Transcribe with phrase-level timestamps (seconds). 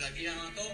[0.00, 0.64] ザキヤマと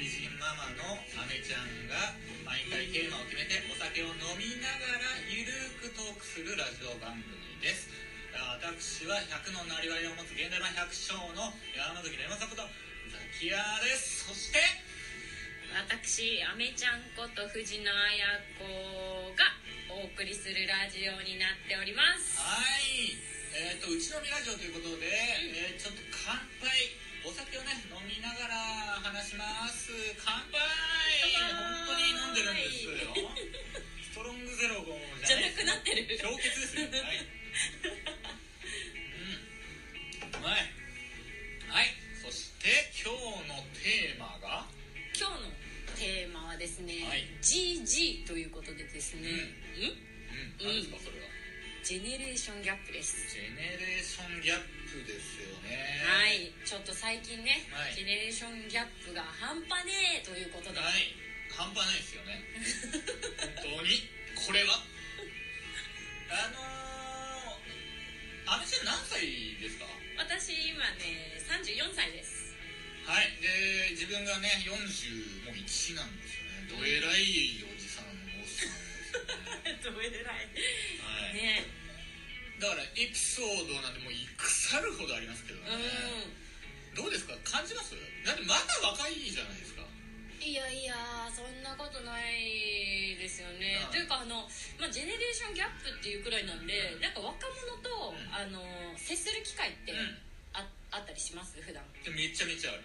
[0.00, 2.16] 美人ママのアメちゃんが
[2.48, 5.52] 毎回テーマを決めてお酒を飲みながらゆる
[5.84, 7.92] くトークするラジオ番組です。
[8.32, 14.24] 私は100のなりわいを持つ現代版百姓の山崎レマサことザキヤです。
[14.24, 14.64] そして
[15.76, 18.24] 私アメちゃんこと藤野綾
[18.56, 18.64] 子
[19.36, 19.44] が
[19.92, 22.40] お送りするラジオになっております。
[22.40, 23.12] はい。
[23.52, 25.04] えーと、とうちのみラジオということで、
[25.68, 27.09] えー、ちょっと乾杯。
[27.24, 28.54] お酒をね飲みながら
[29.04, 29.90] 話します。
[30.24, 30.60] 乾杯。
[31.40, 32.90] 本当に飲んでるんですよ
[34.10, 34.80] ストロングゼロ
[35.22, 36.76] じじゃゃなくなってる氷結です。
[36.76, 37.16] よはい。
[40.32, 40.64] うんうまい
[41.68, 41.92] はい
[42.24, 42.68] そして
[43.04, 44.64] 今日のテーマが
[45.16, 45.52] 今日の
[46.00, 50.72] テーマはですね、はい GG ということでですね、うんん。
[50.72, 50.80] うん。
[50.80, 51.28] 何ですかそれは？
[51.84, 53.16] ジェネレーションギャップです。
[53.32, 56.02] ジェネレーションギャップですよね。
[56.02, 56.50] はい。
[56.64, 57.94] ちょっと最近ね、はい。
[57.94, 61.14] ジェネレーションギャップが半端ねえということで、はい。
[61.50, 62.42] 半端ないですよね。
[63.62, 64.08] 本当に？
[64.46, 64.82] これは？
[66.30, 69.26] あのー、安倍さん何歳
[69.58, 69.86] ですか？
[70.18, 72.54] 私今ね34歳です。
[73.06, 73.26] はい。
[73.42, 76.70] で自分がね40もう1なんですよね。
[76.70, 79.90] どえらいおじさんおっさんですよね。
[79.90, 80.46] どえらい
[82.60, 85.72] だからエピソードなんてもう腐るほどありますけどね、
[86.92, 87.32] うどうですか？
[87.42, 87.96] 感じます？
[88.24, 89.80] だってまだ若いじゃないですか。
[89.80, 89.88] ん
[90.44, 90.96] いやいや
[91.32, 94.48] そんなことないですよね、うんというかあの、
[94.80, 98.28] まあ、ジェネレーションギャップっていうくらいなんでなんか若者と、うん。
[98.32, 98.60] あの
[98.96, 100.16] 接する機会ってうん。
[100.52, 101.60] あ,、あったりします？
[101.60, 101.84] 普段。
[102.04, 102.84] でめちゃめちゃある。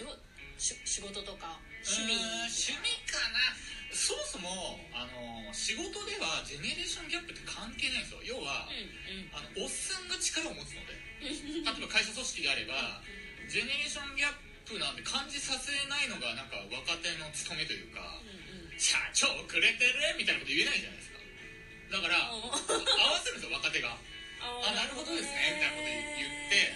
[0.00, 0.08] うん。
[0.08, 0.12] ど
[0.58, 2.16] 仕事とか趣味。
[2.48, 3.54] 趣味かな。
[3.94, 4.50] そもそも
[4.90, 8.22] あの仕事ではジェネレーションギャップって関係ないんですよ。
[8.24, 8.90] 要は、うん
[9.22, 9.30] うん。
[9.30, 10.98] あのおっさんが力を持つので。
[11.24, 13.00] 例えば会社組織であれば
[13.48, 14.36] ジェネレーションギャッ
[14.68, 18.80] プなんて感じさせないのがなんか若手の務めというかうんうん。
[18.80, 21.20] 社長くれてるみたいなこと言えないじゃないですか。
[21.94, 23.94] だから合わせるんですよ若手が。
[24.44, 26.74] あなるほどですねみたいなこと言って。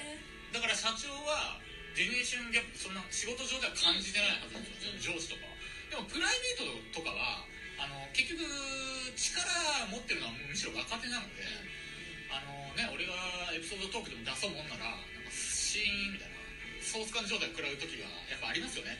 [0.55, 1.61] だから社長は
[1.99, 5.59] ジェネレーションギャップそんな仕事上では感じてないはずなんですよ、上司とかは。
[5.91, 7.43] でもプライベートとかは
[7.75, 8.47] あの結局
[9.19, 9.43] 力
[9.91, 11.43] 持ってるのはむしろ若手なので
[12.31, 16.39] あのね俺がエピソードトークでも出そうもんならなんかシーンみたいな
[16.87, 18.95] ソース感状態食らう時がやっぱありますよね。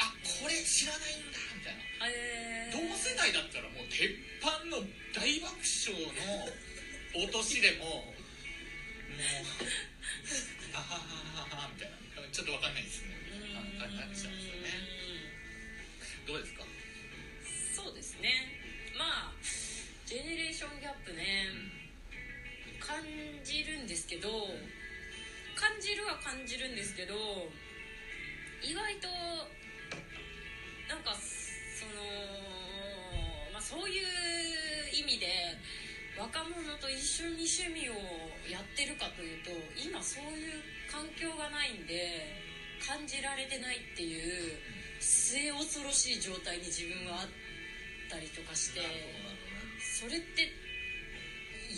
[0.00, 0.08] あ
[0.40, 1.84] これ知らないんだみたいな。
[2.08, 2.80] えー。
[2.80, 4.08] 同世代だったらもう鉄
[4.40, 4.80] 板の
[5.12, 6.48] 大爆笑の
[7.28, 8.16] 落としでももう
[10.72, 11.97] あははははみたいな
[12.38, 13.17] ちょっとわかんないですね。
[36.18, 37.94] 若者と一緒に趣味を
[38.50, 40.58] やってるかというと今そういう
[40.90, 42.26] 環境がないんで
[42.82, 44.58] 感じられてないっていう
[44.98, 47.30] 末恐ろしい状態に自分はあっ
[48.10, 48.82] たりとかして
[49.78, 50.50] それって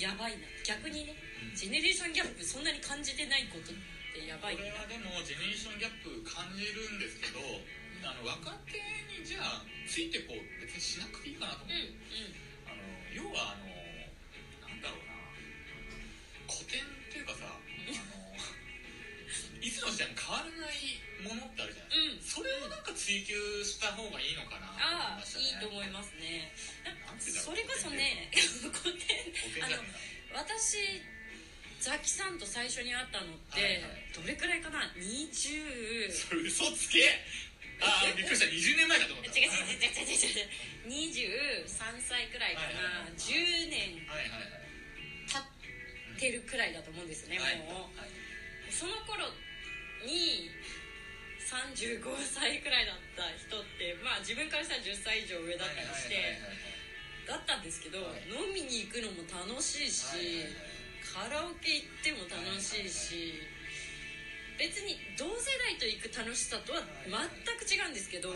[0.01, 0.47] やばいな。
[0.65, 1.12] 逆にね
[1.43, 1.57] うん。
[1.57, 3.77] ジェネレーションギャップそんなに感じてないことっ
[4.15, 7.43] てやばいこれはでもジェネレーションギャップ感じるんですけど
[8.07, 8.78] あの若手
[9.12, 13.79] にじゃあついてこう別にしなくていいかなと思うんって、あのうん要はあのなんだろうな
[16.50, 17.94] 古典っていうかさあの
[19.62, 22.16] いつの時代も変わらないものってあるじゃない。
[22.16, 26.50] ですか、それをなんか追求した方がいいのかなああねいいと思いますね。
[27.21, 29.84] そうれこそね古典古典じゃね
[30.33, 30.81] えな私
[31.80, 34.13] ザキさんと最初に会ったのって、はいはい。
[34.13, 37.04] どれくらいかな？20それ嘘つけ。
[37.80, 38.45] ああびっくりした。
[38.45, 39.33] 20年前だと思った。
[39.33, 41.65] 違う違う違う違う違う。
[41.65, 43.16] 23歳くらいかはいはいなはい。
[43.16, 43.97] 10年。
[44.09, 44.60] はいはいはい。
[44.60, 44.70] 経
[46.21, 47.57] ってるくらいだと思うんですね、はい。
[47.65, 47.97] もう。
[47.97, 48.13] はい。
[48.69, 49.25] その頃
[50.05, 50.53] に
[51.41, 56.37] 35歳くらいだった人ってまあ自分からしたら10歳以上上だったりして、
[57.25, 58.28] だったんですけど、はい。
[58.28, 60.45] 飲みに行くのも楽しいし、
[61.01, 63.41] カラオケ行っても楽しいし、
[64.61, 67.17] 別に同世代と行く楽しさとは全
[67.57, 68.28] く違うんですけど、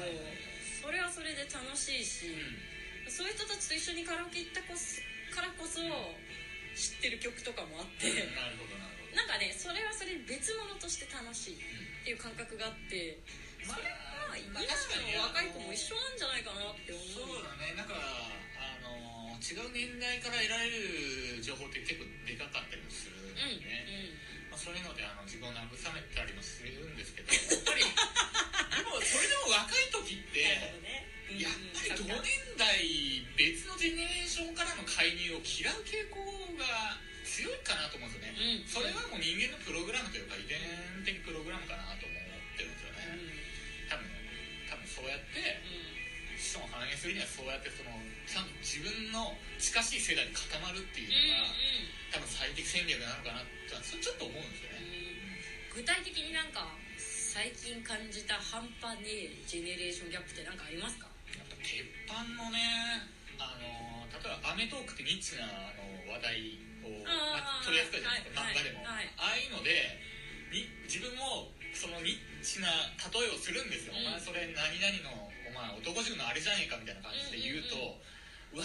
[0.81, 2.33] それはそれで楽しいし、
[3.13, 4.73] そういう人たちと一緒にカラオケ行ったか
[5.45, 5.85] らこそ
[6.75, 9.17] 知ってる曲とかもあって、うんなるほどなるほど。
[9.17, 11.59] なんかねそれはそれ別物として楽しいっ
[12.05, 13.19] ていう感覚があって。
[13.65, 13.97] それは
[14.29, 14.69] まあ今の
[15.32, 17.09] 若い子も一緒なんじゃないかなって思う。
[17.09, 17.73] そうだね。
[17.73, 24.12] なんかあの違う年代から得られる情報って結構でかかったりもするんうんでね、
[24.53, 25.65] まあ、そういうのであの自分を慰
[25.97, 30.44] めたりもするんですけどやっぱりでもそれでも若い時って
[30.85, 31.15] ね。
[31.41, 32.31] やっぱり同年
[32.61, 32.85] 代
[33.35, 34.54] 別のジェネレーション
[35.44, 36.19] 嫌う傾向
[36.56, 38.69] が強いかなと思うんですよね、うん。
[38.69, 40.58] それはもう人間のプログラムというか遺伝
[41.05, 42.20] 的プログラムかなと思っ
[42.56, 43.29] てるんですようん。
[43.29, 43.37] ね、
[43.93, 44.08] 多分
[44.69, 45.61] 多分そうやって
[46.41, 47.93] 子孫を繁栄するにはそうやってその
[48.29, 54.81] ちゃんと自分の近しい世代に固まるっていううんのが、多分最適戦略なのかなってそれちょっと思うんですよね、
[55.73, 61.11] 具体的になんか最近感じた半端ねえジェネレーションギャップって何かありますか？
[61.35, 63.02] やっぱ鉄板のね
[63.39, 69.11] あの例えば『アメトーーク』ってニッチなあの話題を、まあ、取り扱うじゃないですか、はい漫画でも、はい。
[69.19, 69.99] ああいうので
[70.53, 72.71] に自分もそのニッチな
[73.11, 74.07] 例えをするんですよ、うん。
[74.07, 77.99] お前それ何々のお前男塾のあれじゃねえかみたいな感じで言うと、
[78.55, 78.63] 若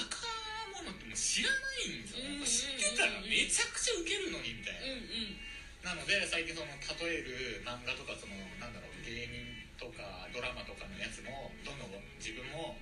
[0.77, 1.57] 者ってもう知らな
[1.89, 2.45] いんですよ、うんうんうんうん。
[2.45, 5.39] 知ってたらめちゃくちゃウケるのにみたいな、うんうん。
[5.81, 6.69] なので最近その
[7.01, 9.41] 例える漫画とかそのなんだろう芸人
[9.79, 12.75] とかドラマとかのやつもどんどん自分も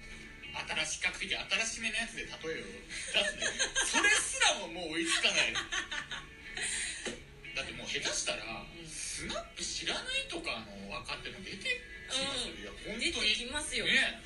[0.53, 2.71] 新しい比較的新しめのやつで例えを出
[3.25, 3.41] すね。
[3.85, 5.53] それすらももう追いつかない。
[5.53, 5.63] だ
[7.63, 8.43] ってもう下手したら
[8.85, 11.65] スナップ知らないとかの若手も出てき
[12.05, 14.21] ますよ、いや本出てきますよ、ね。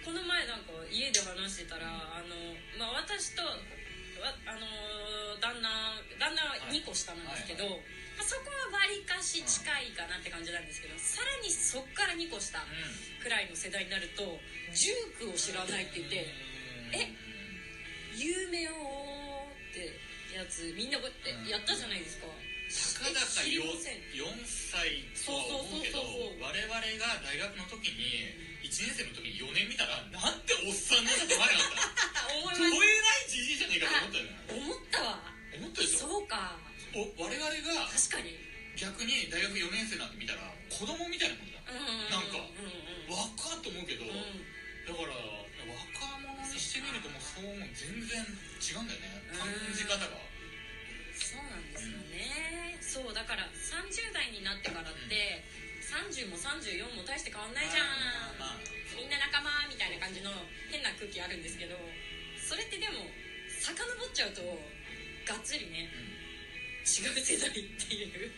[0.00, 2.34] この前なんか家で話してたらあの、
[2.80, 3.52] まあ、私とわ
[4.46, 4.66] あの
[5.38, 7.74] 旦那旦那は2個下なんですけど、まあ、
[8.22, 12.58] そこはわりかし近いかなって感じなんですけどさらにそっから2個下
[13.22, 14.22] くらいの世代になると
[14.74, 16.26] ジュークを知らないって言って
[16.94, 17.08] え？
[18.16, 18.74] 有名よー
[19.72, 22.26] ってやつみんなこうやってやったじゃないですか。
[22.28, 24.00] たかだか知り 4, ません。
[24.48, 26.42] 歳とは思うけどそうそうそうそう。
[26.44, 28.32] 我々が大学の時に
[28.64, 31.24] 1年生の時に4年見たらなんておっさんなんだ。
[31.24, 34.36] と 思わなかった思えまないじじいじゃねえかと思ったよね。
[34.48, 35.20] す思ったわ
[36.92, 38.36] お我々が確かに。
[38.76, 41.60] 逆に大学4年生なんて見たら子供みたいなもんだ。
[41.68, 42.72] うんなんかうんうん。
[42.72, 44.40] うん若っと思うけど、うん。
[44.88, 49.20] だから若者にしてみるともうそうもう全然違うんだよね。
[49.36, 50.16] 感じ方が。
[51.12, 52.80] そうなんですよね。
[52.80, 55.44] そうだから30代になってからって
[55.84, 58.36] 30も34も大して変わんないじゃん。
[58.40, 60.30] まあまあみんな仲間みたいな感じの
[60.68, 61.76] 変な空気あるんですけど
[62.36, 63.08] それってでも
[63.60, 64.42] 遡っちゃうと
[65.24, 65.88] がっつりね
[66.82, 68.30] 違う世代っていう。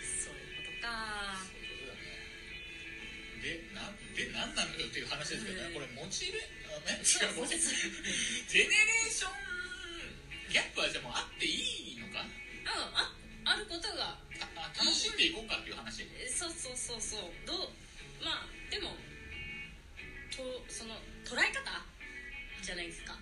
[0.00, 1.42] そういうことか。
[1.42, 2.06] そういうことだね。
[3.42, 5.74] でなんで何なのよっていう話ですけどね、うん。
[5.74, 6.38] これモチベ
[6.70, 7.02] あね？
[7.02, 12.22] 違うモチベジェネレーションギャップはじゃあもうあっていいのか？
[12.22, 12.30] うん
[12.94, 13.10] あ
[13.44, 14.16] あることが。
[14.38, 16.06] ああ楽しんでいこうかっていう話？
[16.14, 17.20] えそうそうそうそう。
[17.44, 17.58] どう
[18.22, 18.94] まあでも
[20.30, 20.94] とその
[21.26, 21.60] 捉え方？
[22.62, 23.18] じゃないですか。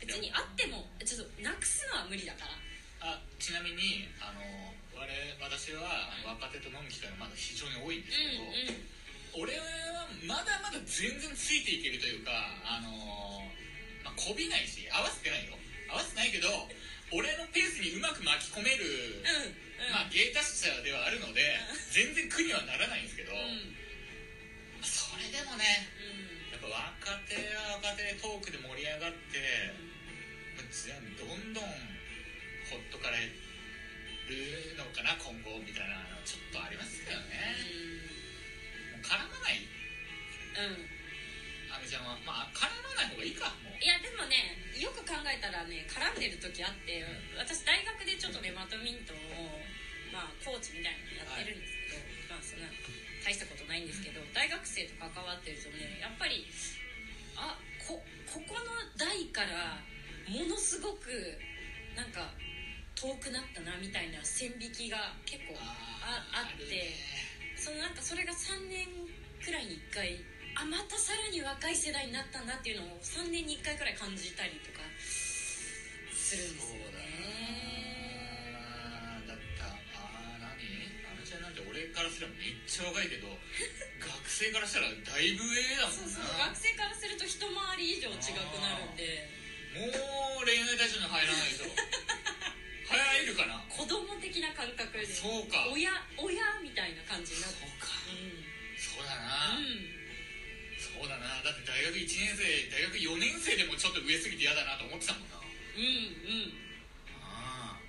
[0.00, 2.52] 別にあってもちょっとなくすのは無理だから
[3.04, 4.40] あちなみにあの
[4.96, 5.04] 我
[5.44, 9.44] 私は若手と飲む機会がまだ非常に多いんですけど、うんうん。
[9.44, 12.32] 俺はまだまだ全然ついていけるというか
[12.64, 15.56] あのーまあこびないし合わせてないよ。
[15.92, 16.48] 合わせてないけど
[17.12, 19.92] 俺のペースにうまく巻き込める、うんうん。
[19.92, 21.44] まあ芸達者ではあるので
[21.92, 23.83] 全然苦にはならないんですけど、うん
[35.14, 37.54] な今後みたいなのちょっとありますけどね。
[38.90, 39.62] もう絡まない。
[39.62, 40.82] うん。
[40.82, 40.94] うん
[41.74, 43.82] あみちゃんはまあ絡まない方がいいかもう。
[43.82, 47.02] いやでもねよく考えたらね絡んでる時あって
[47.34, 49.58] 私大学でちょっとねバドミントンを
[50.14, 52.70] まあコーチみたいなのやってるんですけど、まあそんな
[53.26, 56.46] 大したことないんですけど大学生と関わってるとねやっぱり
[57.34, 57.98] あこ
[58.30, 59.82] ここの代から
[60.30, 61.10] ものすごく
[61.98, 62.30] なんか
[63.04, 66.96] 遠くなったなみたいな線引きが結構ああって
[67.52, 68.88] そのなんかそれが3年
[69.44, 70.24] くらいに1回
[70.56, 77.04] あまたさらに若い世代になったんだっていうのを3年に1回くらい感じたりとかするんですよね。
[79.28, 79.68] だった。
[79.68, 80.56] あー何？
[81.04, 83.28] あみちゃんなんて俺からすればめっちゃ若いけど
[84.00, 86.24] 学生からしたらだいぶ上だもんそうそう。
[86.24, 89.28] な学生からすると一回り以上違くなるんで。
[89.74, 89.90] もう
[95.14, 95.70] そうか。
[95.70, 97.86] 親親みたいな感じになってそうか。
[98.10, 98.34] うん。
[98.74, 99.86] そうだな、うん。
[100.74, 101.38] そうだな。
[101.46, 102.42] だって大学1年生
[102.74, 105.38] 大学4年生でもちょっと上すぎて嫌だなと思ってたもんな。
[105.38, 105.46] う
[105.78, 105.86] んう
[106.50, 106.58] ん。
[107.22, 107.86] ああ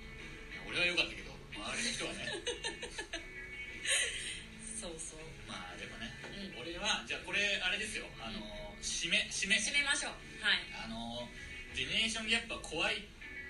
[0.70, 1.34] 俺は良かったけど。
[1.50, 2.30] 周りの人はね。
[4.78, 5.26] そうそう。
[5.50, 6.62] まあでもね、うん。
[6.62, 8.06] 俺はじゃあこれあれですよ。
[8.22, 8.38] あの
[8.78, 9.58] 締め締め。
[9.58, 10.22] 締めましょう。
[10.46, 10.62] はい。
[10.78, 11.26] あの
[11.74, 13.02] ジェネレーションギャップは怖い。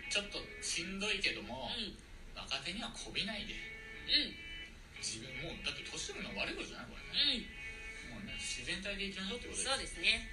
[0.09, 1.99] ちょっとしんどいけども、うん
[2.67, 3.55] 若手にはこびないで。
[3.55, 4.35] うん。
[4.99, 7.47] 自分もうだって年取るのは悪いことじゃないこれね、
[8.11, 8.19] うん。
[8.19, 9.71] もうね自然体でいきましょうってことです。
[9.71, 10.27] そうですね。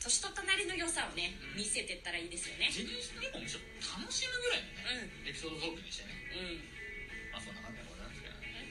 [0.00, 1.64] 年と隣の良さをねうん。
[1.64, 2.68] 見せてったらいいですよね。
[2.68, 5.32] ジェネレーションギャップをむしろ楽しむぐらいのね、うん。
[5.32, 6.12] エピソードトークにしてね。
[6.36, 7.32] うん。
[7.32, 8.68] まあそんな感じでございますけどね。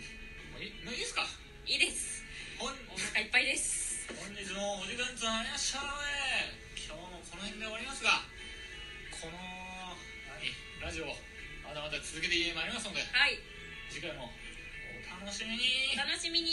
[0.54, 1.26] もういいもういいですか？
[1.66, 2.22] いいです。
[2.62, 4.06] 本お腹いっぱいです。
[4.14, 8.22] 本日のお時間となりましたので今日もこの辺で終わりますが
[9.18, 9.34] この
[10.30, 10.46] 何？
[10.82, 11.29] ラジオ
[11.70, 13.38] まだまだ続けてまいりますのではい。
[13.94, 15.94] 次回もお楽しみに。
[15.94, 16.50] お楽しみに